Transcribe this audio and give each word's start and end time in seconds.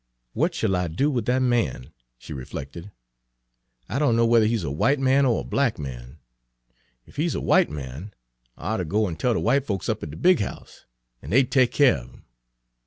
"What 0.33 0.55
shall 0.55 0.75
I 0.75 0.87
do 0.87 1.11
with 1.11 1.25
that 1.25 1.43
man?" 1.43 1.93
she 2.17 2.33
reflected. 2.33 2.89
"I 3.87 3.99
don' 3.99 4.15
know 4.15 4.25
whether 4.25 4.47
he 4.47 4.55
's 4.57 4.63
a 4.63 4.73
w'ite 4.73 4.97
man 4.97 5.27
or 5.27 5.41
a 5.41 5.43
black 5.43 5.77
man. 5.77 6.17
Ef 7.07 7.17
he 7.17 7.29
's 7.29 7.35
a 7.35 7.39
w'ite 7.39 7.69
man, 7.69 8.11
I 8.57 8.73
oughter 8.73 8.83
go 8.83 9.07
an' 9.07 9.15
tell 9.15 9.35
de 9.35 9.39
w'ite 9.39 9.67
folks 9.67 9.89
up 9.89 10.01
at 10.01 10.09
de 10.09 10.17
big 10.17 10.39
house, 10.39 10.85
an' 11.21 11.29
dey'd 11.29 11.51
take 11.51 11.73
keer 11.73 11.97
of 11.97 12.09
'im. 12.09 12.25